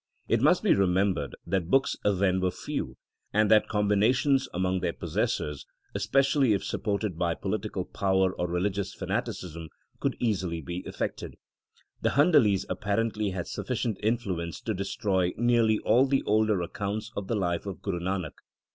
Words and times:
It 0.27 0.41
must 0.41 0.63
be 0.63 0.73
remembered 0.73 1.35
that 1.45 1.69
books 1.69 1.95
then 2.03 2.41
were 2.41 2.49
few, 2.49 2.97
and 3.31 3.51
that 3.51 3.67
combinations 3.67 4.49
among 4.51 4.79
their 4.79 4.93
possessors, 4.93 5.67
especially 5.93 6.53
if 6.53 6.63
supported 6.63 7.19
by 7.19 7.35
political 7.35 7.85
power 7.85 8.33
or 8.33 8.47
religious 8.47 8.95
fanaticism, 8.95 9.69
could 9.99 10.17
easily 10.19 10.59
be 10.59 10.77
effected. 10.87 11.35
The 12.01 12.13
Handalis 12.17 12.65
appar 12.65 12.97
ently 12.97 13.33
had 13.35 13.45
sufficient 13.45 13.99
influence 14.01 14.59
to 14.61 14.73
destroy 14.73 15.33
nearly 15.37 15.77
all 15.77 16.07
the 16.07 16.23
older 16.23 16.63
accounts 16.63 17.11
of 17.15 17.27
the 17.27 17.35
life 17.35 17.67
of 17.67 17.83
Guru 17.83 17.99
Nanak. 17.99 18.33